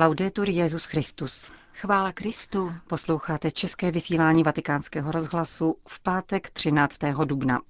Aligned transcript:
Laudetur 0.00 0.48
Jezus 0.48 0.84
Christus. 0.84 1.52
Chvála 1.74 2.12
Kristu. 2.12 2.72
Posloucháte 2.86 3.50
české 3.50 3.90
vysílání 3.90 4.42
Vatikánského 4.42 5.12
rozhlasu 5.12 5.76
v 5.88 6.00
pátek 6.02 6.50
13. 6.50 6.98
dubna. 7.24 7.60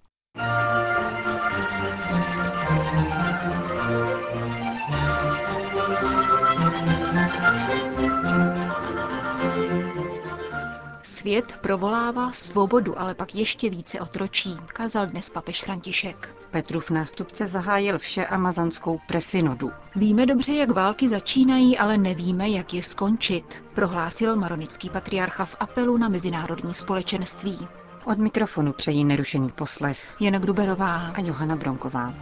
Svět 11.28 11.58
provolává 11.60 12.32
svobodu, 12.32 13.00
ale 13.00 13.14
pak 13.14 13.34
ještě 13.34 13.70
více 13.70 14.00
otročí, 14.00 14.56
kázal 14.66 15.06
dnes 15.06 15.30
papež 15.30 15.62
František. 15.62 16.34
Petrův 16.50 16.90
nástupce 16.90 17.46
zahájil 17.46 17.98
vše 17.98 18.26
amazanskou 18.26 19.00
presinodu. 19.08 19.70
Víme 19.96 20.26
dobře, 20.26 20.52
jak 20.52 20.70
války 20.70 21.08
začínají, 21.08 21.78
ale 21.78 21.98
nevíme, 21.98 22.48
jak 22.48 22.74
je 22.74 22.82
skončit, 22.82 23.64
prohlásil 23.74 24.36
maronický 24.36 24.90
patriarcha 24.90 25.44
v 25.44 25.56
apelu 25.60 25.96
na 25.96 26.08
mezinárodní 26.08 26.74
společenství. 26.74 27.68
Od 28.04 28.18
mikrofonu 28.18 28.72
přejí 28.72 29.04
nerušený 29.04 29.50
poslech 29.50 30.16
Jana 30.20 30.38
Gruberová 30.38 31.08
a 31.08 31.20
Johana 31.20 31.56
Bronková. 31.56 32.14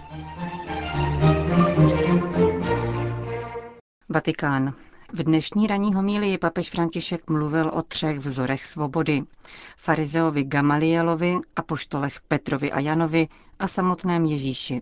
Vatikán. 4.08 4.74
V 5.12 5.22
dnešní 5.22 5.66
ranní 5.66 5.94
homílii 5.94 6.38
papež 6.38 6.70
František 6.70 7.30
mluvil 7.30 7.70
o 7.74 7.82
třech 7.82 8.18
vzorech 8.18 8.66
svobody. 8.66 9.22
Farizeovi 9.76 10.44
Gamalielovi, 10.44 11.38
apoštolech 11.56 12.20
Petrovi 12.28 12.72
a 12.72 12.80
Janovi 12.80 13.28
a 13.58 13.68
samotném 13.68 14.24
Ježíši. 14.24 14.80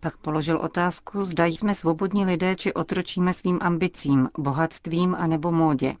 Pak 0.00 0.16
položil 0.16 0.58
otázku, 0.58 1.24
zda 1.24 1.46
jsme 1.46 1.74
svobodní 1.74 2.24
lidé, 2.24 2.56
či 2.56 2.72
otročíme 2.72 3.32
svým 3.32 3.58
ambicím, 3.62 4.28
bohatstvím 4.38 5.16
a 5.18 5.26
nebo 5.26 5.52
módě. 5.52 5.94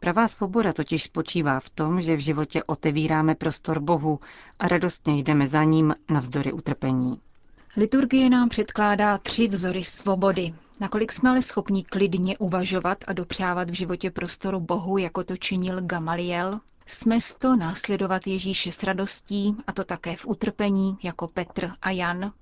Pravá 0.00 0.28
svoboda 0.28 0.72
totiž 0.72 1.02
spočívá 1.02 1.60
v 1.60 1.70
tom, 1.70 2.00
že 2.00 2.16
v 2.16 2.20
životě 2.20 2.64
otevíráme 2.64 3.34
prostor 3.34 3.80
Bohu 3.80 4.20
a 4.58 4.68
radostně 4.68 5.18
jdeme 5.18 5.46
za 5.46 5.64
ním 5.64 5.94
navzdory 6.10 6.52
utrpení. 6.52 7.20
Liturgie 7.76 8.30
nám 8.30 8.48
předkládá 8.48 9.18
tři 9.18 9.48
vzory 9.48 9.84
svobody. 9.84 10.54
Nakolik 10.80 11.12
jsme 11.12 11.30
ale 11.30 11.42
schopni 11.42 11.84
klidně 11.84 12.38
uvažovat 12.38 12.98
a 13.06 13.12
dopřávat 13.12 13.70
v 13.70 13.74
životě 13.74 14.10
prostoru 14.10 14.60
Bohu, 14.60 14.98
jako 14.98 15.24
to 15.24 15.36
činil 15.36 15.80
Gamaliel? 15.80 16.60
Jsme 16.86 17.18
to 17.38 17.56
následovat 17.56 18.26
Ježíše 18.26 18.72
s 18.72 18.82
radostí, 18.82 19.56
a 19.66 19.72
to 19.72 19.84
také 19.84 20.16
v 20.16 20.26
utrpení, 20.26 20.98
jako 21.02 21.28
Petr 21.28 21.70
a 21.82 21.90
Jan? 21.90 22.32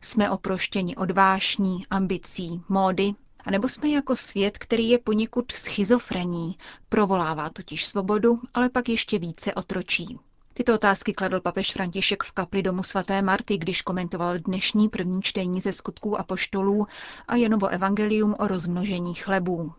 Jsme 0.00 0.30
oproštěni 0.30 0.96
od 0.96 1.10
vášní, 1.10 1.86
ambicí, 1.90 2.62
módy? 2.68 3.12
A 3.44 3.50
nebo 3.50 3.68
jsme 3.68 3.88
jako 3.88 4.16
svět, 4.16 4.58
který 4.58 4.88
je 4.88 4.98
poněkud 4.98 5.52
schizofrení, 5.52 6.56
provolává 6.88 7.50
totiž 7.50 7.84
svobodu, 7.84 8.40
ale 8.54 8.68
pak 8.68 8.88
ještě 8.88 9.18
více 9.18 9.54
otročí. 9.54 10.18
Tyto 10.54 10.74
otázky 10.74 11.12
kladl 11.12 11.40
papež 11.40 11.72
František 11.72 12.22
v 12.22 12.32
kapli 12.32 12.62
domu 12.62 12.82
svaté 12.82 13.22
Marty, 13.22 13.58
když 13.58 13.82
komentoval 13.82 14.38
dnešní 14.38 14.88
první 14.88 15.22
čtení 15.22 15.60
ze 15.60 15.72
skutků 15.72 16.18
a 16.18 16.22
poštolů 16.22 16.86
a 17.28 17.36
Janovo 17.36 17.68
evangelium 17.68 18.34
o 18.38 18.48
rozmnožení 18.48 19.14
chlebů. 19.14 19.72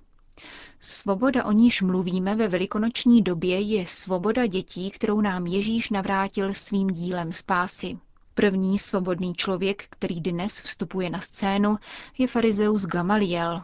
Svoboda, 0.79 1.45
o 1.45 1.51
níž 1.51 1.81
mluvíme 1.81 2.35
ve 2.35 2.47
velikonoční 2.47 3.21
době, 3.21 3.59
je 3.59 3.87
svoboda 3.87 4.45
dětí, 4.45 4.91
kterou 4.91 5.21
nám 5.21 5.47
Ježíš 5.47 5.89
navrátil 5.89 6.53
svým 6.53 6.87
dílem 6.87 7.33
spásy. 7.33 7.97
První 8.33 8.79
svobodný 8.79 9.33
člověk, 9.33 9.85
který 9.89 10.21
dnes 10.21 10.61
vstupuje 10.61 11.09
na 11.09 11.19
scénu, 11.19 11.77
je 12.17 12.27
farizeus 12.27 12.85
Gamaliel, 12.85 13.61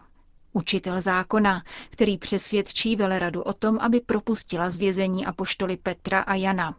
učitel 0.54 1.02
zákona, 1.02 1.64
který 1.90 2.18
přesvědčí 2.18 2.96
veleradu 2.96 3.42
o 3.42 3.54
tom, 3.54 3.78
aby 3.82 4.00
propustila 4.00 4.70
z 4.70 4.78
vězení 4.78 5.26
apoštoly 5.26 5.78
Petra 5.78 6.20
a 6.20 6.36
Jana. 6.36 6.76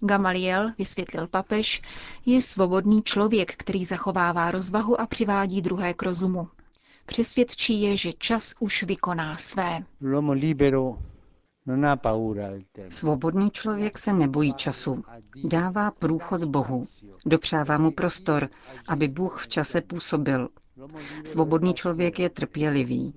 Gamaliel, 0.00 0.72
vysvětlil 0.78 1.26
papež, 1.26 1.82
je 2.26 2.40
svobodný 2.40 3.02
člověk, 3.02 3.54
který 3.56 3.84
zachovává 3.84 4.50
rozvahu 4.50 5.00
a 5.00 5.06
přivádí 5.06 5.62
druhé 5.62 5.94
k 5.94 6.02
rozumu. 6.02 6.48
Přesvědčí 7.06 7.82
je, 7.82 7.96
že 7.96 8.12
čas 8.12 8.54
už 8.60 8.82
vykoná 8.82 9.34
své. 9.34 9.84
Svobodný 12.90 13.50
člověk 13.50 13.98
se 13.98 14.12
nebojí 14.12 14.54
času. 14.54 15.04
Dává 15.44 15.90
průchod 15.90 16.44
Bohu. 16.44 16.82
Dopřává 17.26 17.78
mu 17.78 17.90
prostor, 17.90 18.48
aby 18.88 19.08
Bůh 19.08 19.44
v 19.44 19.48
čase 19.48 19.80
působil. 19.80 20.48
Svobodný 21.24 21.74
člověk 21.74 22.18
je 22.18 22.30
trpělivý. 22.30 23.14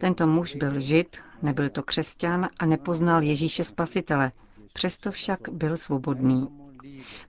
Tento 0.00 0.26
muž 0.26 0.54
byl 0.56 0.80
žid, 0.80 1.16
nebyl 1.42 1.70
to 1.70 1.82
křesťan 1.82 2.48
a 2.58 2.66
nepoznal 2.66 3.22
Ježíše 3.22 3.64
Spasitele, 3.64 4.32
Přesto 4.72 5.10
však 5.10 5.48
byl 5.48 5.76
svobodný. 5.76 6.48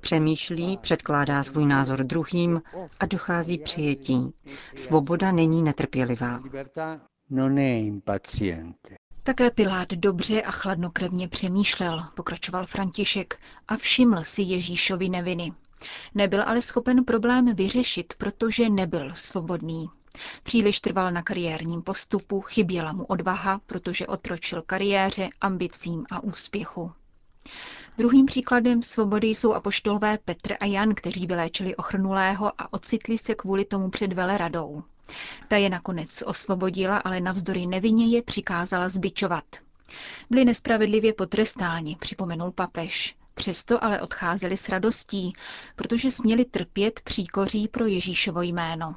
Přemýšlí, 0.01 0.77
předkládá 0.77 1.43
svůj 1.43 1.65
názor 1.65 2.03
druhým 2.03 2.61
a 2.99 3.05
dochází 3.05 3.57
přijetí. 3.57 4.33
Svoboda 4.75 5.31
není 5.31 5.61
netrpělivá. 5.61 6.39
Také 9.23 9.51
Pilát 9.51 9.93
dobře 9.93 10.41
a 10.41 10.51
chladnokrevně 10.51 11.27
přemýšlel, 11.27 12.03
pokračoval 12.15 12.65
František, 12.65 13.39
a 13.67 13.77
všiml 13.77 14.23
si 14.23 14.41
Ježíšovi 14.41 15.09
neviny. 15.09 15.53
Nebyl 16.15 16.43
ale 16.43 16.61
schopen 16.61 17.05
problém 17.05 17.55
vyřešit, 17.55 18.13
protože 18.17 18.69
nebyl 18.69 19.13
svobodný. 19.13 19.89
Příliš 20.43 20.79
trval 20.79 21.11
na 21.11 21.21
kariérním 21.21 21.81
postupu, 21.81 22.41
chyběla 22.41 22.93
mu 22.93 23.05
odvaha, 23.05 23.61
protože 23.65 24.07
otročil 24.07 24.61
kariéře, 24.61 25.29
ambicím 25.41 26.05
a 26.11 26.23
úspěchu. 26.23 26.91
Druhým 27.97 28.25
příkladem 28.25 28.83
svobody 28.83 29.27
jsou 29.27 29.53
apoštolové 29.53 30.17
Petr 30.25 30.53
a 30.59 30.65
Jan, 30.65 30.95
kteří 30.95 31.27
vyléčili 31.27 31.75
ochrnulého 31.75 32.61
a 32.61 32.73
ocitli 32.73 33.17
se 33.17 33.35
kvůli 33.35 33.65
tomu 33.65 33.89
před 33.89 34.13
veleradou. 34.13 34.83
Ta 35.47 35.57
je 35.57 35.69
nakonec 35.69 36.23
osvobodila, 36.25 36.97
ale 36.97 37.19
navzdory 37.19 37.65
nevině 37.65 38.07
je 38.07 38.21
přikázala 38.21 38.89
zbičovat. 38.89 39.43
Byli 40.29 40.45
nespravedlivě 40.45 41.13
potrestáni, 41.13 41.95
připomenul 41.99 42.51
papež. 42.51 43.15
Přesto 43.33 43.83
ale 43.83 44.01
odcházeli 44.01 44.57
s 44.57 44.69
radostí, 44.69 45.33
protože 45.75 46.11
směli 46.11 46.45
trpět 46.45 47.01
příkoří 47.03 47.67
pro 47.67 47.85
Ježíšovo 47.85 48.41
jméno. 48.41 48.95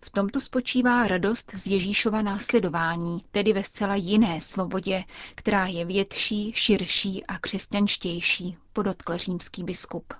V 0.00 0.10
tomto 0.10 0.40
spočívá 0.40 1.08
radost 1.08 1.52
z 1.54 1.66
Ježíšova 1.66 2.22
následování, 2.22 3.18
tedy 3.30 3.52
ve 3.52 3.62
zcela 3.62 3.94
jiné 3.94 4.40
svobodě, 4.40 5.04
která 5.34 5.66
je 5.66 5.84
větší, 5.84 6.52
širší 6.54 7.26
a 7.26 7.38
křesťanštější, 7.38 8.56
podotkl 8.72 9.16
římský 9.16 9.64
biskup. 9.64 10.14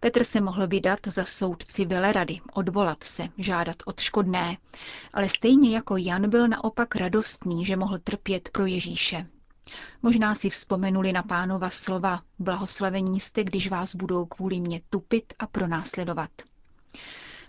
Petr 0.00 0.24
se 0.24 0.40
mohl 0.40 0.66
vydat 0.66 0.98
za 1.06 1.24
soudci 1.24 1.84
velerady, 1.84 2.40
odvolat 2.52 3.04
se, 3.04 3.28
žádat 3.38 3.76
odškodné, 3.86 4.56
ale 5.14 5.28
stejně 5.28 5.74
jako 5.74 5.96
Jan 5.96 6.30
byl 6.30 6.48
naopak 6.48 6.96
radostný, 6.96 7.64
že 7.64 7.76
mohl 7.76 7.98
trpět 7.98 8.48
pro 8.52 8.66
Ježíše. 8.66 9.26
Možná 10.02 10.34
si 10.34 10.50
vzpomenuli 10.50 11.12
na 11.12 11.22
pánova 11.22 11.70
slova, 11.70 12.22
blahoslavení 12.38 13.20
jste, 13.20 13.44
když 13.44 13.68
vás 13.68 13.94
budou 13.94 14.26
kvůli 14.26 14.60
mě 14.60 14.80
tupit 14.90 15.34
a 15.38 15.46
pronásledovat. 15.46 16.30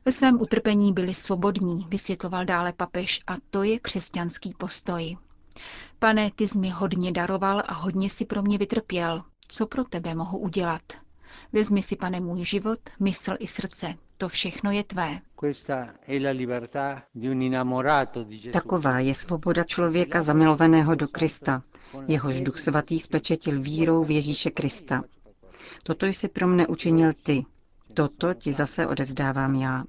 Ve 0.06 0.12
svém 0.12 0.42
utrpení 0.42 0.94
byli 0.94 1.14
svobodní, 1.14 1.86
vysvětloval 1.90 2.46
dále 2.46 2.74
papež, 2.74 3.22
a 3.28 3.36
to 3.50 3.64
je 3.64 3.80
křesťanský 3.80 4.54
postoj. 4.58 5.18
Pane, 6.00 6.32
ty 6.36 6.48
jsi 6.48 6.60
mi 6.60 6.70
hodně 6.70 7.12
daroval 7.12 7.64
a 7.66 7.74
hodně 7.74 8.10
si 8.10 8.26
pro 8.26 8.42
mě 8.42 8.58
vytrpěl. 8.58 9.24
Co 9.48 9.68
pro 9.68 9.84
tebe 9.84 10.16
mohu 10.16 10.38
udělat? 10.38 10.82
Vezmi 11.54 11.84
si, 11.84 11.96
pane, 11.96 12.20
můj 12.20 12.46
život, 12.46 12.80
mysl 13.00 13.36
i 13.40 13.48
srdce. 13.48 13.94
To 14.18 14.30
všechno 14.30 14.72
je 14.72 14.84
tvé. 14.84 15.20
Taková 18.54 19.00
je 19.00 19.16
svoboda 19.16 19.64
člověka 19.64 20.24
zamilovaného 20.24 20.96
do 20.96 21.08
Krista. 21.08 21.64
Jehož 22.08 22.42
duch 22.42 22.60
svatý 22.60 23.00
spečetil 23.00 23.62
vírou 23.62 24.04
v 24.04 24.12
Ježíše 24.12 24.52
Krista. 24.52 25.04
Toto 25.84 26.06
jsi 26.06 26.28
pro 26.28 26.48
mne 26.48 26.68
učinil 26.68 27.12
ty. 27.24 27.46
Toto 27.94 28.34
ti 28.34 28.54
zase 28.54 28.88
odevzdávám 28.88 29.56
já. 29.56 29.84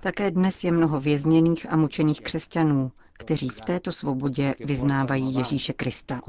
Také 0.00 0.30
dnes 0.30 0.64
je 0.64 0.72
mnoho 0.72 1.00
vězněných 1.00 1.72
a 1.72 1.76
mučených 1.76 2.20
křesťanů, 2.20 2.92
kteří 3.12 3.48
v 3.48 3.60
této 3.60 3.92
svobodě 3.92 4.54
vyznávají 4.60 5.34
Ježíše 5.34 5.72
Krista. 5.72 6.20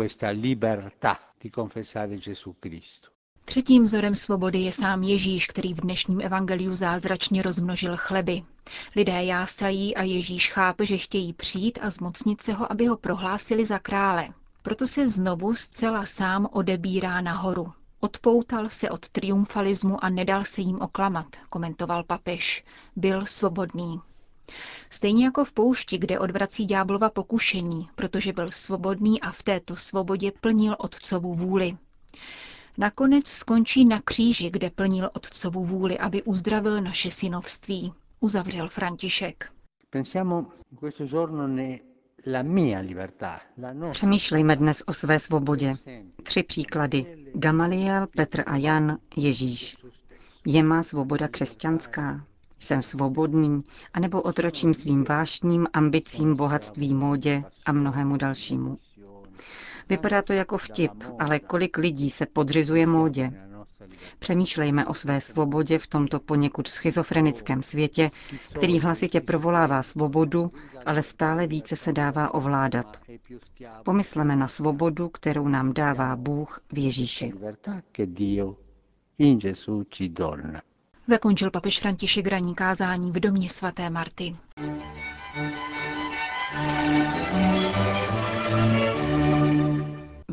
Třetím 3.45 3.83
vzorem 3.83 4.15
svobody 4.15 4.59
je 4.59 4.71
sám 4.71 5.03
Ježíš, 5.03 5.47
který 5.47 5.73
v 5.73 5.81
dnešním 5.81 6.21
evangeliu 6.21 6.75
zázračně 6.75 7.41
rozmnožil 7.41 7.97
chleby. 7.97 8.43
Lidé 8.95 9.23
jásají 9.23 9.95
a 9.95 10.03
Ježíš 10.03 10.51
chápe, 10.51 10.85
že 10.85 10.97
chtějí 10.97 11.33
přijít 11.33 11.79
a 11.81 11.89
zmocnit 11.89 12.41
se 12.41 12.53
ho, 12.53 12.71
aby 12.71 12.87
ho 12.87 12.97
prohlásili 12.97 13.65
za 13.65 13.79
krále. 13.79 14.27
Proto 14.61 14.87
se 14.87 15.09
znovu 15.09 15.55
zcela 15.55 16.05
sám 16.05 16.47
odebírá 16.51 17.21
nahoru. 17.21 17.73
Odpoutal 18.03 18.69
se 18.69 18.89
od 18.89 19.09
triumfalismu 19.09 20.03
a 20.03 20.09
nedal 20.09 20.43
se 20.43 20.61
jim 20.61 20.81
oklamat, 20.81 21.27
komentoval 21.49 22.03
papež. 22.03 22.63
Byl 22.95 23.25
svobodný. 23.25 24.01
Stejně 24.89 25.25
jako 25.25 25.45
v 25.45 25.51
poušti, 25.51 25.97
kde 25.97 26.19
odvrací 26.19 26.65
ďáblova 26.65 27.09
pokušení, 27.09 27.89
protože 27.95 28.33
byl 28.33 28.51
svobodný 28.51 29.21
a 29.21 29.31
v 29.31 29.43
této 29.43 29.75
svobodě 29.75 30.31
plnil 30.41 30.75
otcovu 30.79 31.33
vůli. 31.35 31.77
Nakonec 32.77 33.27
skončí 33.27 33.85
na 33.85 34.01
kříži, 34.01 34.49
kde 34.49 34.69
plnil 34.69 35.09
otcovu 35.13 35.63
vůli, 35.63 35.99
aby 35.99 36.23
uzdravil 36.23 36.81
naše 36.81 37.11
synovství, 37.11 37.93
uzavřel 38.19 38.69
František. 38.69 39.51
Přemýšlejme 43.91 44.55
dnes 44.55 44.83
o 44.85 44.93
své 44.93 45.19
svobodě. 45.19 45.73
Tři 46.23 46.43
příklady. 46.43 47.25
Gamaliel, 47.35 48.07
Petr 48.07 48.43
a 48.45 48.57
Jan, 48.57 48.97
Ježíš. 49.17 49.77
Je 50.45 50.63
má 50.63 50.83
svoboda 50.83 51.27
křesťanská? 51.27 52.25
Jsem 52.59 52.81
svobodný, 52.81 53.63
anebo 53.93 54.21
otročím 54.21 54.73
svým 54.73 55.03
vášním, 55.03 55.67
ambicím, 55.73 56.35
bohatství, 56.35 56.93
módě 56.93 57.43
a 57.65 57.71
mnohému 57.71 58.17
dalšímu. 58.17 58.77
Vypadá 59.89 60.21
to 60.21 60.33
jako 60.33 60.57
vtip, 60.57 60.91
ale 61.19 61.39
kolik 61.39 61.77
lidí 61.77 62.09
se 62.09 62.25
podřizuje 62.25 62.87
módě. 62.87 63.50
Přemýšlejme 64.19 64.85
o 64.85 64.93
své 64.93 65.21
svobodě 65.21 65.79
v 65.79 65.87
tomto 65.87 66.19
poněkud 66.19 66.67
schizofrenickém 66.67 67.63
světě, 67.63 68.09
který 68.55 68.79
hlasitě 68.79 69.21
provolává 69.21 69.83
svobodu, 69.83 70.49
ale 70.85 71.03
stále 71.03 71.47
více 71.47 71.75
se 71.75 71.93
dává 71.93 72.33
ovládat. 72.33 73.01
Pomysleme 73.83 74.35
na 74.35 74.47
svobodu, 74.47 75.09
kterou 75.09 75.47
nám 75.47 75.73
dává 75.73 76.15
Bůh 76.15 76.59
v 76.71 76.77
Ježíši. 76.77 77.33
Zakončil 81.07 81.51
papež 81.51 81.79
František 81.79 82.27
ranní 82.27 82.55
kázání 82.55 83.11
v 83.11 83.19
domě 83.19 83.49
svaté 83.49 83.89
Marty. 83.89 84.35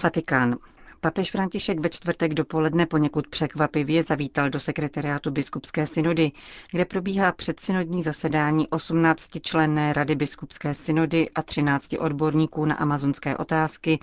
Vatikán. 0.02 0.56
Papež 1.00 1.30
František 1.30 1.80
ve 1.80 1.88
čtvrtek 1.88 2.34
dopoledne 2.34 2.86
poněkud 2.86 3.26
překvapivě 3.26 4.02
zavítal 4.02 4.50
do 4.50 4.60
sekretariátu 4.60 5.30
biskupské 5.30 5.86
synody, 5.86 6.32
kde 6.70 6.84
probíhá 6.84 7.32
předsynodní 7.32 8.02
zasedání 8.02 8.68
18 8.68 9.30
členné 9.40 9.92
rady 9.92 10.14
biskupské 10.14 10.74
synody 10.74 11.30
a 11.30 11.42
13 11.42 11.94
odborníků 11.98 12.64
na 12.64 12.74
amazonské 12.74 13.36
otázky 13.36 13.98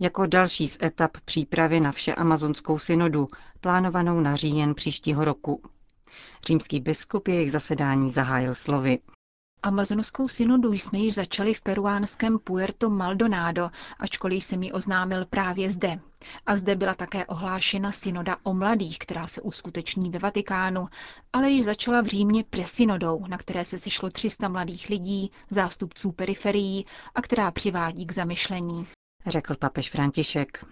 jako 0.00 0.26
další 0.26 0.68
z 0.68 0.78
etap 0.82 1.16
přípravy 1.24 1.80
na 1.80 1.92
vše 1.92 2.14
amazonskou 2.14 2.78
synodu, 2.78 3.28
plánovanou 3.60 4.20
na 4.20 4.36
říjen 4.36 4.74
příštího 4.74 5.24
roku. 5.24 5.62
Římský 6.46 6.80
biskup 6.80 7.28
jejich 7.28 7.52
zasedání 7.52 8.10
zahájil 8.10 8.54
slovy. 8.54 8.98
Amazonskou 9.62 10.28
synodu 10.28 10.72
jsme 10.72 10.98
již 10.98 11.14
začali 11.14 11.54
v 11.54 11.60
peruánském 11.60 12.38
Puerto 12.38 12.90
Maldonado, 12.90 13.70
ačkoliv 13.98 14.42
jsem 14.44 14.62
ji 14.62 14.72
oznámil 14.72 15.26
právě 15.26 15.70
zde. 15.70 16.00
A 16.46 16.56
zde 16.56 16.76
byla 16.76 16.94
také 16.94 17.26
ohlášena 17.26 17.92
synoda 17.92 18.36
o 18.42 18.54
mladých, 18.54 18.98
která 18.98 19.26
se 19.26 19.40
uskuteční 19.42 20.10
ve 20.10 20.18
Vatikánu, 20.18 20.88
ale 21.32 21.50
již 21.50 21.64
začala 21.64 22.00
v 22.00 22.06
Římě 22.06 22.44
presynodou, 22.50 23.26
na 23.28 23.38
které 23.38 23.64
se 23.64 23.78
sešlo 23.78 24.10
300 24.10 24.48
mladých 24.48 24.88
lidí, 24.88 25.30
zástupců 25.50 26.12
periferií 26.12 26.86
a 27.14 27.22
která 27.22 27.50
přivádí 27.50 28.06
k 28.06 28.12
zamyšlení 28.12 28.86
řekl 29.26 29.54
papež 29.56 29.90
František. 29.90 30.64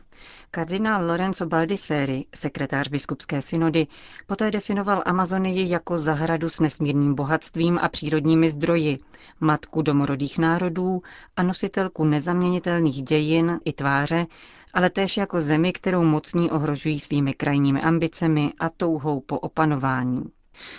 Kardinál 0.50 1.06
Lorenzo 1.06 1.46
Baldisseri, 1.46 2.24
sekretář 2.34 2.88
biskupské 2.88 3.42
synody, 3.42 3.86
poté 4.26 4.50
definoval 4.50 5.02
Amazonii 5.06 5.70
jako 5.72 5.98
zahradu 5.98 6.48
s 6.48 6.60
nesmírným 6.60 7.14
bohatstvím 7.14 7.78
a 7.82 7.88
přírodními 7.88 8.48
zdroji, 8.50 8.98
matku 9.40 9.82
domorodých 9.82 10.38
národů 10.38 11.02
a 11.36 11.42
nositelku 11.42 12.04
nezaměnitelných 12.04 13.02
dějin 13.02 13.60
i 13.64 13.72
tváře, 13.72 14.26
ale 14.74 14.90
též 14.90 15.16
jako 15.16 15.40
zemi, 15.40 15.72
kterou 15.72 16.04
mocní 16.04 16.50
ohrožují 16.50 17.00
svými 17.00 17.34
krajními 17.34 17.82
ambicemi 17.82 18.52
a 18.60 18.68
touhou 18.68 19.20
po 19.20 19.38
opanování. 19.38 20.24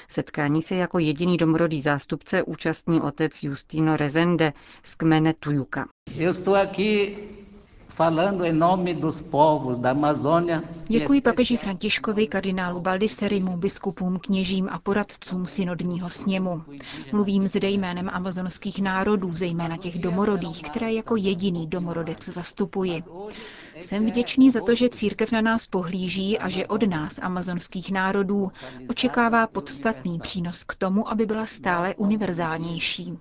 Setkání 0.08 0.62
se 0.62 0.76
jako 0.76 1.00
jediný 1.00 1.38
domorodý 1.38 1.82
zástupce 1.82 2.44
účastní 2.44 3.02
otec 3.02 3.44
Justino 3.44 3.98
Rezende 3.98 4.54
z 4.84 4.96
kmene 4.96 5.34
Tujuka. 5.34 5.88
Děkuji 10.88 11.22
papeži 11.22 11.58
Františkovi, 11.58 12.28
kardinálu 12.28 12.82
Baldisserimu, 12.82 13.58
biskupům, 13.58 14.20
kněžím 14.20 14.70
a 14.72 14.80
poradcům 14.80 15.48
synodního 15.48 16.10
sněmu. 16.10 16.64
Mluvím 17.12 17.48
zde 17.48 17.70
jménem 17.70 18.10
amazonských 18.14 18.82
národů, 18.82 19.36
zejména 19.36 19.78
těch 19.78 19.98
domorodých, 20.00 20.62
které 20.64 20.94
jako 20.94 21.16
jediný 21.16 21.68
domorodec 21.68 22.26
zastupuji. 22.26 23.04
Jsem 23.82 24.06
vděčný 24.06 24.52
za 24.52 24.62
to, 24.62 24.76
že 24.76 24.90
církev 24.90 25.32
na 25.32 25.42
nás 25.42 25.68
pohlíží 25.68 26.40
a 26.40 26.50
že 26.50 26.68
od 26.68 26.84
nás, 26.84 27.20
amazonských 27.22 27.92
národů, 27.92 28.52
očekává 28.90 29.48
podstatný 29.48 30.20
přínos 30.20 30.64
k 30.64 30.76
tomu, 30.76 31.10
aby 31.12 31.26
byla 31.26 31.46
stále 31.46 31.96
univerzálnější. 31.96 33.18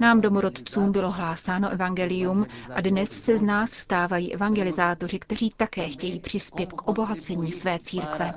Nám 0.00 0.20
domorodcům 0.20 0.92
bylo 0.92 1.10
hlásáno 1.10 1.68
evangelium 1.68 2.46
a 2.74 2.80
dnes 2.80 3.10
se 3.10 3.38
z 3.38 3.42
nás 3.42 3.70
stávají 3.70 4.34
evangelizátoři, 4.34 5.18
kteří 5.18 5.50
také 5.56 5.88
chtějí 5.88 6.20
přispět 6.20 6.72
k 6.72 6.88
obohacení 6.88 7.52
své 7.52 7.78
církve. 7.78 8.34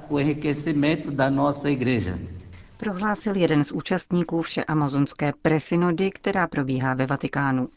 Prohlásil 2.78 3.38
jeden 3.38 3.64
z 3.64 3.72
účastníků 3.72 4.42
všeamazonské 4.42 5.32
presynody, 5.42 6.12
která 6.12 6.48
probíhá 6.48 6.94
ve 6.94 7.06
Vatikánu. 7.06 7.70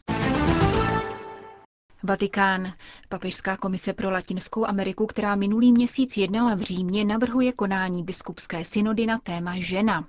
Vatikán. 2.03 2.73
Papežská 3.09 3.57
komise 3.57 3.93
pro 3.93 4.11
Latinskou 4.11 4.65
Ameriku, 4.65 5.05
která 5.05 5.35
minulý 5.35 5.71
měsíc 5.71 6.17
jednala 6.17 6.55
v 6.55 6.61
Římě, 6.61 7.05
navrhuje 7.05 7.51
konání 7.51 8.03
biskupské 8.03 8.65
synody 8.65 9.05
na 9.05 9.17
téma 9.17 9.53
žena. 9.59 10.07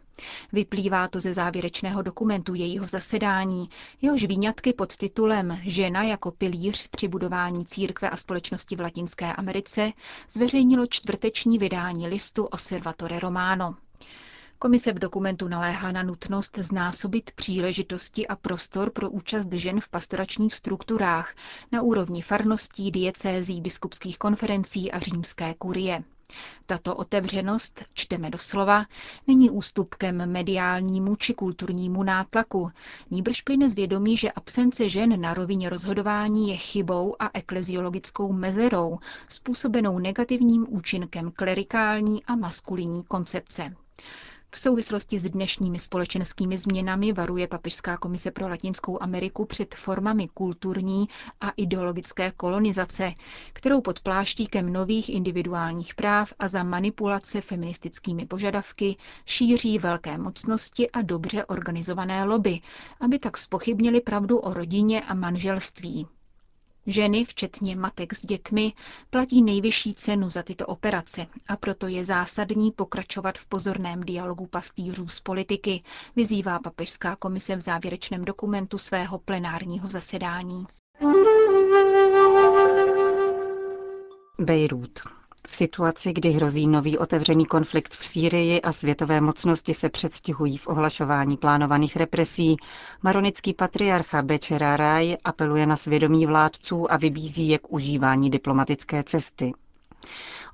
Vyplývá 0.52 1.08
to 1.08 1.20
ze 1.20 1.34
závěrečného 1.34 2.02
dokumentu 2.02 2.54
jejího 2.54 2.86
zasedání, 2.86 3.70
jehož 4.02 4.24
výňatky 4.24 4.72
pod 4.72 4.96
titulem 4.96 5.58
Žena 5.64 6.02
jako 6.02 6.30
pilíř 6.30 6.88
při 6.88 7.08
budování 7.08 7.64
církve 7.66 8.10
a 8.10 8.16
společnosti 8.16 8.76
v 8.76 8.80
Latinské 8.80 9.32
Americe 9.32 9.92
zveřejnilo 10.30 10.86
čtvrteční 10.86 11.58
vydání 11.58 12.08
listu 12.08 12.44
Osservatore 12.44 13.20
Romano. 13.20 13.74
Komise 14.62 14.92
v 14.92 14.98
dokumentu 14.98 15.48
naléhá 15.48 15.92
na 15.92 16.02
nutnost 16.02 16.58
znásobit 16.58 17.30
příležitosti 17.34 18.26
a 18.26 18.36
prostor 18.36 18.90
pro 18.90 19.10
účast 19.10 19.52
žen 19.52 19.80
v 19.80 19.88
pastoračních 19.88 20.54
strukturách 20.54 21.34
na 21.72 21.82
úrovni 21.82 22.22
farností, 22.22 22.90
diecézí, 22.90 23.60
biskupských 23.60 24.18
konferencí 24.18 24.92
a 24.92 24.98
římské 24.98 25.54
kurie. 25.54 26.02
Tato 26.66 26.96
otevřenost, 26.96 27.84
čteme 27.94 28.30
doslova, 28.30 28.84
není 29.26 29.50
ústupkem 29.50 30.30
mediálnímu 30.32 31.16
či 31.16 31.34
kulturnímu 31.34 32.02
nátlaku, 32.02 32.70
nýbrž 33.10 33.40
plyne 33.40 33.70
z 33.70 33.74
vědomí, 33.74 34.16
že 34.16 34.32
absence 34.32 34.88
žen 34.88 35.20
na 35.20 35.34
rovině 35.34 35.70
rozhodování 35.70 36.48
je 36.50 36.56
chybou 36.56 37.16
a 37.18 37.30
ekleziologickou 37.34 38.32
mezerou, 38.32 38.98
způsobenou 39.28 39.98
negativním 39.98 40.66
účinkem 40.70 41.32
klerikální 41.36 42.24
a 42.24 42.36
maskulinní 42.36 43.02
koncepce. 43.04 43.74
V 44.54 44.58
souvislosti 44.58 45.18
s 45.20 45.24
dnešními 45.30 45.78
společenskými 45.78 46.58
změnami 46.58 47.12
varuje 47.12 47.46
Papežská 47.48 47.96
komise 47.96 48.30
pro 48.30 48.48
Latinskou 48.48 49.02
Ameriku 49.02 49.44
před 49.44 49.74
formami 49.74 50.28
kulturní 50.28 51.08
a 51.40 51.50
ideologické 51.50 52.30
kolonizace, 52.30 53.12
kterou 53.52 53.80
pod 53.80 54.00
pláštíkem 54.00 54.72
nových 54.72 55.08
individuálních 55.08 55.94
práv 55.94 56.32
a 56.38 56.48
za 56.48 56.62
manipulace 56.62 57.40
feministickými 57.40 58.26
požadavky 58.26 58.96
šíří 59.26 59.78
velké 59.78 60.18
mocnosti 60.18 60.90
a 60.90 61.02
dobře 61.02 61.44
organizované 61.44 62.24
lobby, 62.24 62.60
aby 63.00 63.18
tak 63.18 63.36
spochybnili 63.38 64.00
pravdu 64.00 64.38
o 64.38 64.54
rodině 64.54 65.00
a 65.02 65.14
manželství. 65.14 66.06
Ženy, 66.86 67.24
včetně 67.24 67.76
matek 67.76 68.14
s 68.14 68.26
dětmi, 68.26 68.72
platí 69.10 69.42
nejvyšší 69.42 69.94
cenu 69.94 70.30
za 70.30 70.42
tyto 70.42 70.66
operace 70.66 71.26
a 71.48 71.56
proto 71.56 71.86
je 71.86 72.04
zásadní 72.04 72.70
pokračovat 72.70 73.38
v 73.38 73.46
pozorném 73.46 74.00
dialogu 74.00 74.46
pastýřů 74.46 75.08
z 75.08 75.20
politiky, 75.20 75.82
vyzývá 76.16 76.58
Papežská 76.58 77.16
komise 77.16 77.56
v 77.56 77.60
závěrečném 77.60 78.24
dokumentu 78.24 78.78
svého 78.78 79.18
plenárního 79.18 79.88
zasedání. 79.88 80.66
Bejrút. 84.38 85.21
V 85.48 85.56
situaci, 85.56 86.12
kdy 86.12 86.30
hrozí 86.30 86.66
nový 86.66 86.98
otevřený 86.98 87.46
konflikt 87.46 87.94
v 87.94 88.06
Sýrii 88.06 88.60
a 88.60 88.72
světové 88.72 89.20
mocnosti 89.20 89.74
se 89.74 89.88
předstihují 89.88 90.58
v 90.58 90.66
ohlašování 90.66 91.36
plánovaných 91.36 91.96
represí, 91.96 92.56
maronický 93.02 93.54
patriarcha 93.54 94.22
Bečera 94.22 94.76
Raj 94.76 95.16
apeluje 95.24 95.66
na 95.66 95.76
svědomí 95.76 96.26
vládců 96.26 96.92
a 96.92 96.96
vybízí 96.96 97.48
je 97.48 97.58
k 97.58 97.72
užívání 97.72 98.30
diplomatické 98.30 99.04
cesty. 99.04 99.52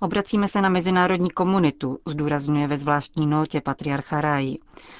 Obracíme 0.00 0.48
se 0.48 0.60
na 0.62 0.68
mezinárodní 0.68 1.30
komunitu, 1.30 1.98
zdůrazňuje 2.06 2.66
ve 2.66 2.76
zvláštní 2.76 3.26
notě 3.26 3.60
patriarcha 3.60 4.20
Raj, 4.20 4.54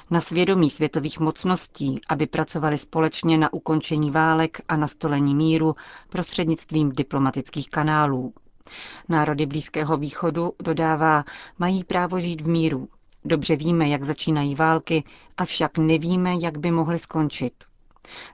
na 0.09 0.21
svědomí 0.21 0.69
světových 0.69 1.19
mocností, 1.19 2.01
aby 2.09 2.27
pracovali 2.27 2.77
společně 2.77 3.37
na 3.37 3.53
ukončení 3.53 4.11
válek 4.11 4.61
a 4.67 4.77
nastolení 4.77 5.35
míru 5.35 5.75
prostřednictvím 6.09 6.91
diplomatických 6.91 7.69
kanálů. 7.69 8.33
Národy 9.09 9.45
Blízkého 9.45 9.97
východu, 9.97 10.53
dodává, 10.63 11.23
mají 11.59 11.83
právo 11.83 12.19
žít 12.19 12.41
v 12.41 12.47
míru. 12.47 12.89
Dobře 13.25 13.55
víme, 13.55 13.89
jak 13.89 14.03
začínají 14.03 14.55
války, 14.55 15.03
avšak 15.37 15.77
nevíme, 15.77 16.33
jak 16.41 16.57
by 16.57 16.71
mohly 16.71 16.99
skončit. 16.99 17.53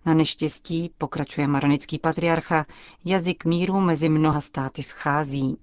Na 0.06 0.14
neštěstí, 0.14 0.92
pokračuje 0.98 1.48
maronický 1.48 2.00
patriarcha, 2.00 2.66
jazyk 3.06 3.46
míru 3.46 3.80
mezi 3.80 4.10
mnoha 4.10 4.42
státy 4.42 4.84
schází. 4.84 5.58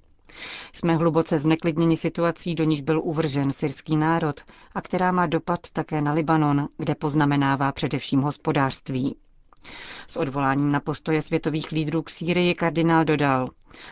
Jsme 0.73 0.97
hluboce 0.97 1.39
zneklidněni 1.39 1.97
situací, 1.97 2.55
do 2.55 2.65
níž 2.65 2.81
byl 2.81 3.01
uvržen 3.05 3.53
syrský 3.53 3.97
národ 3.97 4.41
a 4.75 4.81
která 4.83 5.13
má 5.13 5.27
dopad 5.27 5.61
také 5.73 6.01
na 6.01 6.13
Libanon, 6.13 6.69
kde 6.79 6.95
poznamenává 6.95 7.73
především 7.73 8.21
hospodářství. 8.21 9.17
S 10.09 10.17
odvoláním 10.17 10.73
na 10.73 10.81
postoje 10.81 11.23
světových 11.23 11.73
lídrů 11.73 12.03
k 12.03 12.11
Sýrii 12.11 12.55
kardinál 12.55 13.05
dodal, 13.05 13.49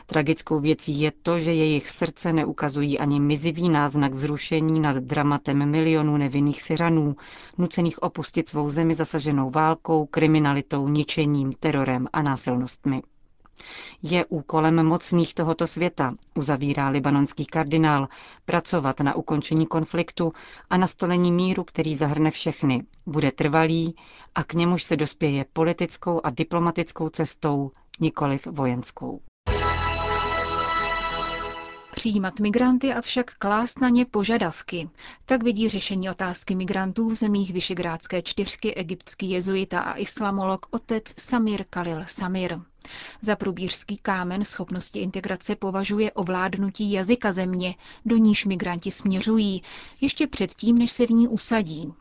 tragickou 0.06 0.60
věcí 0.60 1.00
je 1.00 1.12
to, 1.22 1.38
že 1.38 1.52
jejich 1.54 1.88
srdce 1.88 2.32
neukazují 2.32 2.98
ani 2.98 3.20
mizivý 3.20 3.68
náznak 3.68 4.14
zrušení 4.14 4.80
nad 4.80 4.96
dramatem 4.96 5.70
milionů 5.70 6.16
nevinných 6.16 6.62
Syřanů, 6.62 7.16
nucených 7.58 8.02
opustit 8.02 8.48
svou 8.48 8.70
zemi 8.70 8.94
zasaženou 8.94 9.50
válkou, 9.50 10.06
kriminalitou, 10.06 10.88
ničením, 10.88 11.52
terorem 11.52 12.06
a 12.12 12.22
násilnostmi. 12.22 13.02
Je 14.02 14.24
úkolem 14.24 14.86
mocných 14.86 15.34
tohoto 15.34 15.66
světa, 15.66 16.14
uzavírá 16.34 16.88
libanonský 16.88 17.46
kardinál, 17.46 18.08
pracovat 18.44 19.00
na 19.00 19.14
ukončení 19.14 19.66
konfliktu 19.66 20.32
a 20.70 20.76
nastolení 20.76 21.32
míru, 21.32 21.64
který 21.64 21.94
zahrne 21.94 22.30
všechny, 22.30 22.84
bude 23.06 23.30
trvalý 23.32 23.94
a 24.34 24.44
k 24.44 24.54
němuž 24.54 24.82
se 24.82 24.96
dospěje 24.96 25.44
politickou 25.52 26.20
a 26.24 26.30
diplomatickou 26.30 27.08
cestou, 27.08 27.70
nikoliv 28.00 28.46
vojenskou. 28.46 29.20
Přijímat 31.94 32.40
migranty 32.40 32.92
a 32.94 33.00
však 33.00 33.34
klást 33.34 33.80
na 33.80 33.88
ně 33.88 34.04
požadavky. 34.06 34.90
Tak 35.24 35.42
vidí 35.42 35.68
řešení 35.68 36.10
otázky 36.10 36.54
migrantů 36.54 37.08
v 37.08 37.14
zemích 37.14 37.52
Vyšegrádské 37.52 38.22
čtyřky 38.22 38.74
egyptský 38.74 39.30
jezuita 39.30 39.80
a 39.80 39.96
islamolog 39.96 40.66
otec 40.70 41.20
Samir 41.20 41.64
Khalil 41.70 42.02
Samir. 42.06 42.58
Za 43.20 43.36
průbířský 43.36 43.96
kámen 43.96 44.44
schopnosti 44.44 44.98
integrace 44.98 45.56
považuje 45.56 46.12
ovládnutí 46.12 46.92
jazyka 46.92 47.32
země, 47.32 47.74
do 48.04 48.16
níž 48.16 48.44
migranti 48.44 48.90
směřují, 48.90 49.62
ještě 50.00 50.26
předtím, 50.26 50.78
než 50.78 50.90
se 50.90 51.06
v 51.06 51.10
ní 51.10 51.28
usadí. 51.28 51.92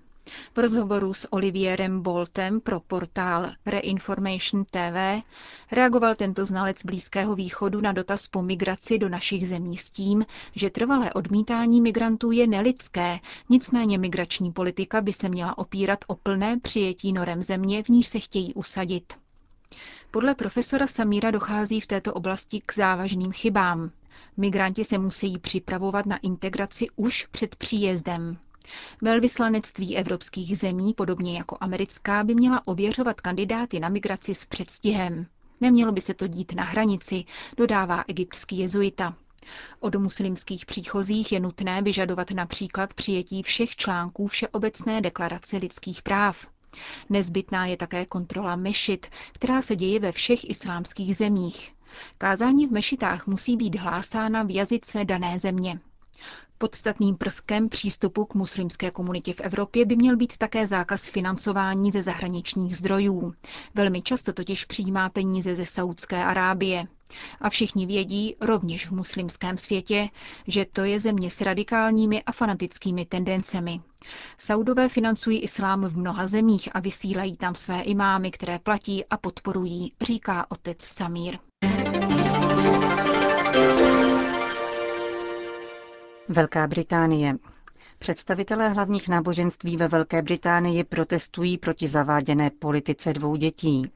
V 0.56 0.60
rozhovoru 0.60 1.14
s 1.14 1.34
Olivierem 1.34 2.02
Boltem 2.02 2.62
pro 2.62 2.80
portál 2.80 3.52
Reinformation 3.66 4.66
TV 4.66 5.24
reagoval 5.72 6.16
tento 6.16 6.46
znalec 6.46 6.86
Blízkého 6.86 7.36
východu 7.36 7.82
na 7.82 7.92
dotaz 7.92 8.28
po 8.28 8.42
migraci 8.42 8.98
do 9.00 9.10
našich 9.10 9.48
zemí 9.48 9.78
s 9.78 9.90
tím, 9.90 10.26
že 10.56 10.70
trvalé 10.70 11.14
odmítání 11.14 11.82
migrantů 11.82 12.32
je 12.32 12.48
nelidské, 12.48 13.20
nicméně 13.50 13.98
migrační 13.98 14.52
politika 14.52 15.02
by 15.02 15.14
se 15.14 15.30
měla 15.30 15.58
opírat 15.58 16.00
o 16.08 16.16
plné 16.16 16.60
přijetí 16.60 17.14
norem 17.14 17.44
země, 17.44 17.84
v 17.84 17.90
níž 17.90 18.08
se 18.08 18.20
chtějí 18.20 18.54
usadit. 18.54 19.14
Podle 20.12 20.36
profesora 20.36 20.88
Samíra 20.88 21.32
dochází 21.32 21.82
v 21.82 21.88
této 21.88 22.14
oblasti 22.14 22.62
k 22.66 22.74
závažným 22.74 23.32
chybám. 23.32 23.92
Migranti 24.38 24.84
se 24.84 24.98
musí 24.98 25.38
připravovat 25.38 26.06
na 26.06 26.18
integraci 26.18 26.88
už 26.96 27.26
před 27.32 27.56
příjezdem. 27.56 28.38
Velvyslanectví 29.02 29.98
evropských 29.98 30.58
zemí, 30.58 30.94
podobně 30.94 31.38
jako 31.38 31.58
americká, 31.62 32.24
by 32.24 32.36
měla 32.36 32.68
ověřovat 32.68 33.22
kandidáty 33.22 33.80
na 33.80 33.90
migraci 33.90 34.36
s 34.36 34.46
předstihem. 34.46 35.26
Nemělo 35.62 35.92
by 35.92 36.02
se 36.02 36.14
to 36.14 36.28
dít 36.28 36.54
na 36.54 36.64
hranici, 36.64 37.24
dodává 37.58 38.04
egyptský 38.08 38.58
jezuita. 38.60 39.16
Od 39.80 39.96
muslimských 39.96 40.66
příchozích 40.66 41.32
je 41.32 41.40
nutné 41.40 41.82
vyžadovat 41.82 42.32
například 42.32 42.94
přijetí 42.94 43.44
všech 43.44 43.76
článků 43.76 44.28
Všeobecné 44.28 45.02
deklarace 45.02 45.58
lidských 45.58 46.02
práv. 46.02 46.48
Nezbytná 47.10 47.66
je 47.66 47.78
také 47.78 48.06
kontrola 48.06 48.56
mešit, 48.56 49.08
která 49.34 49.62
se 49.62 49.76
děje 49.76 50.00
ve 50.00 50.12
všech 50.12 50.50
islámských 50.50 51.18
zemích. 51.18 51.74
Kázání 52.18 52.68
v 52.68 52.72
mešitách 52.72 53.28
musí 53.28 53.58
být 53.58 53.76
hlásána 53.76 54.44
v 54.44 54.56
jazyce 54.56 55.06
dané 55.06 55.40
země. 55.40 55.80
Podstatným 56.58 57.16
prvkem 57.18 57.70
přístupu 57.70 58.26
k 58.26 58.34
muslimské 58.36 58.92
komunitě 58.92 59.34
v 59.34 59.40
Evropě 59.42 59.86
by 59.86 59.96
měl 59.96 60.18
být 60.18 60.38
také 60.38 60.68
zákaz 60.68 61.08
financování 61.10 61.92
ze 61.92 62.04
zahraničních 62.04 62.78
zdrojů. 62.78 63.34
Velmi 63.76 64.02
často 64.02 64.34
totiž 64.34 64.66
přijímá 64.66 65.10
peníze 65.10 65.56
ze 65.56 65.66
Saudské 65.66 66.24
Arábie. 66.26 66.88
A 67.42 67.50
všichni 67.50 67.86
vědí, 67.86 68.36
rovněž 68.42 68.88
v 68.88 68.92
muslimském 68.92 69.58
světě, 69.58 70.10
že 70.48 70.66
to 70.66 70.84
je 70.84 71.00
země 71.00 71.30
s 71.30 71.42
radikálními 71.42 72.24
a 72.24 72.32
fanatickými 72.32 73.06
tendencemi. 73.06 73.82
Saudové 74.38 74.90
financují 74.90 75.40
islám 75.40 75.86
v 75.86 75.98
mnoha 75.98 76.28
zemích 76.28 76.70
a 76.74 76.80
vysílají 76.80 77.38
tam 77.38 77.56
své 77.56 77.82
imámy, 77.82 78.32
které 78.32 78.60
platí 78.60 79.06
a 79.06 79.18
podporují, 79.18 79.94
říká 80.02 80.46
otec 80.50 80.84
Samír. 80.84 81.38
Velká 86.30 86.68
Británie. 86.68 87.36
Představitelé 88.00 88.70
hlavních 88.70 89.10
náboženství 89.10 89.78
ve 89.78 89.88
Velké 89.88 90.22
Británii 90.22 90.84
protestují 90.84 91.58
proti 91.58 91.88
zaváděné 91.88 92.50
politice 92.50 93.14
dvou 93.14 93.36
dětí. 93.36 93.92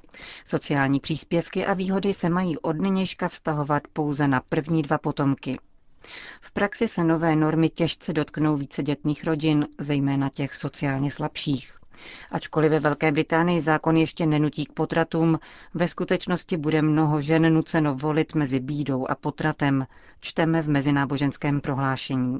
Sociální 0.45 0.99
příspěvky 0.99 1.65
a 1.65 1.73
výhody 1.73 2.13
se 2.13 2.29
mají 2.29 2.57
od 2.57 2.81
nynějška 2.81 3.27
vztahovat 3.27 3.83
pouze 3.93 4.27
na 4.27 4.41
první 4.49 4.81
dva 4.81 4.97
potomky. 4.97 5.59
V 6.41 6.51
praxi 6.51 6.87
se 6.87 7.03
nové 7.03 7.35
normy 7.35 7.69
těžce 7.69 8.13
dotknou 8.13 8.57
vícedětných 8.57 9.23
rodin, 9.23 9.67
zejména 9.79 10.29
těch 10.29 10.55
sociálně 10.55 11.11
slabších. 11.11 11.77
Ačkoliv 12.31 12.71
ve 12.71 12.79
Velké 12.79 13.11
Británii 13.11 13.59
zákon 13.61 13.97
ještě 13.97 14.25
nenutí 14.25 14.65
k 14.65 14.73
potratům, 14.73 15.39
ve 15.73 15.87
skutečnosti 15.87 16.57
bude 16.57 16.81
mnoho 16.81 17.21
žen 17.21 17.53
nuceno 17.53 17.95
volit 17.95 18.35
mezi 18.35 18.59
bídou 18.59 19.07
a 19.09 19.15
potratem, 19.15 19.87
čteme 20.19 20.61
v 20.61 20.69
mezináboženském 20.69 21.61
prohlášení. 21.61 22.39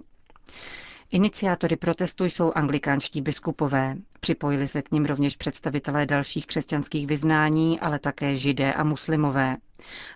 Iniciátory 1.14 1.76
protestu 1.76 2.26
jsou 2.26 2.52
anglikánští 2.56 3.22
biskupové. 3.22 3.96
Připojili 4.20 4.68
se 4.68 4.82
k 4.82 4.92
ním 4.92 5.06
rovněž 5.06 5.36
představitelé 5.36 6.06
dalších 6.06 6.48
křesťanských 6.48 7.08
vyznání, 7.08 7.80
ale 7.80 8.00
také 8.00 8.36
židé 8.36 8.74
a 8.74 8.84
muslimové. 8.84 9.58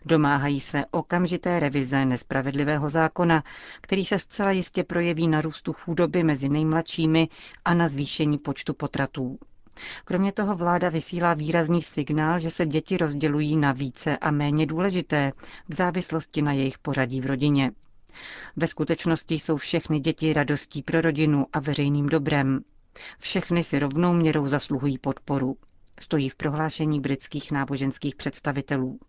Domáhají 0.06 0.60
se 0.60 0.86
okamžité 0.92 1.60
revize 1.60 2.06
nespravedlivého 2.06 2.90
zákona, 2.90 3.44
který 3.82 4.06
se 4.06 4.20
zcela 4.20 4.52
jistě 4.52 4.84
projeví 4.84 5.28
na 5.28 5.42
růstu 5.42 5.74
chudoby 5.74 6.24
mezi 6.24 6.50
nejmladšími 6.50 7.28
a 7.66 7.74
na 7.74 7.88
zvýšení 7.88 8.38
počtu 8.38 8.74
potratů. 8.74 9.38
Kromě 10.06 10.32
toho 10.32 10.56
vláda 10.56 10.90
vysílá 10.90 11.34
výrazný 11.34 11.82
signál, 11.82 12.40
že 12.40 12.52
se 12.52 12.66
děti 12.66 12.98
rozdělují 12.98 13.58
na 13.58 13.72
více 13.72 14.18
a 14.18 14.32
méně 14.32 14.66
důležité 14.66 15.32
v 15.70 15.74
závislosti 15.74 16.42
na 16.42 16.52
jejich 16.54 16.78
pořadí 16.80 17.22
v 17.22 17.26
rodině. 17.26 17.72
Ve 18.56 18.68
skutečnosti 18.68 19.36
jsou 19.36 19.58
všechny 19.58 20.00
děti 20.00 20.34
radostí 20.34 20.82
pro 20.84 21.02
rodinu 21.02 21.46
a 21.54 21.60
veřejným 21.60 22.10
dobrem. 22.10 22.60
Všechny 23.20 23.64
si 23.64 23.80
rovnou 23.80 24.14
měrou 24.14 24.48
zasluhují 24.48 24.98
podporu. 24.98 25.58
Stojí 26.00 26.30
v 26.30 26.36
prohlášení 26.36 27.00
britských 27.00 27.52
náboženských 27.52 28.16
představitelů. 28.16 29.00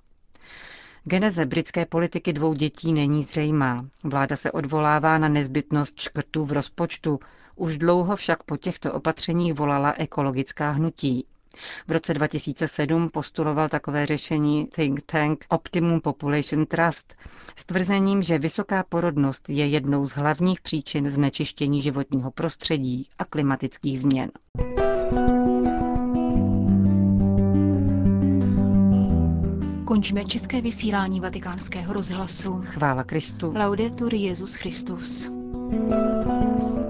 Geneze 1.05 1.47
britské 1.47 1.87
politiky 1.87 2.33
dvou 2.33 2.55
dětí 2.55 2.93
není 2.93 3.23
zřejmá. 3.23 3.87
Vláda 4.05 4.37
se 4.37 4.53
odvolává 4.53 5.19
na 5.19 5.29
nezbytnost 5.29 6.01
škrtů 6.01 6.45
v 6.45 6.53
rozpočtu. 6.53 7.19
Už 7.57 7.79
dlouho 7.79 8.17
však 8.17 8.43
po 8.43 8.57
těchto 8.57 8.93
opatřeních 8.93 9.55
volala 9.55 9.93
ekologická 9.99 10.71
hnutí. 10.71 11.27
V 11.89 11.93
roce 11.93 12.15
2007 12.15 13.09
postuloval 13.09 13.69
takové 13.69 14.07
řešení 14.07 14.67
think 14.67 15.03
tank 15.03 15.45
Optimum 15.49 16.01
Population 16.01 16.67
Trust 16.67 17.15
s 17.57 17.65
tvrzením, 17.65 18.23
že 18.23 18.39
vysoká 18.39 18.85
porodnost 18.89 19.49
je 19.49 19.67
jednou 19.67 20.07
z 20.07 20.13
hlavních 20.13 20.61
příčin 20.61 21.11
znečištění 21.11 21.83
životního 21.83 22.31
prostředí 22.31 23.09
a 23.19 23.25
klimatických 23.25 24.01
změn. 24.01 24.31
Končíme 29.85 30.25
české 30.25 30.61
vysílání 30.61 31.21
vatikánského 31.21 31.93
rozhlasu. 31.93 32.63
Chvála 32.65 33.05
Kristu. 33.05 33.53
Laudetur 33.57 34.15
Jezus 34.15 34.55
Christus. 34.55 35.31
thank 35.71 35.93
you 35.93 36.88